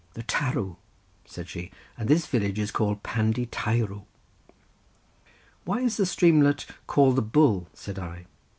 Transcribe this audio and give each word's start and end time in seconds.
"The 0.15 0.23
Tarw," 0.23 0.77
said 1.25 1.47
she, 1.47 1.69
"and 1.95 2.09
this 2.09 2.25
village 2.25 2.57
is 2.57 2.71
called 2.71 3.03
Pandy 3.03 3.45
Teirw." 3.45 4.05
"Why 5.63 5.81
is 5.81 5.97
the 5.97 6.07
streamlet 6.07 6.65
called 6.87 7.17
the 7.17 7.21
bull?" 7.21 7.67
said 7.75 7.99
I. 7.99 8.25